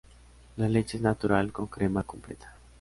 [0.57, 2.55] La leche es natural, con crema completa.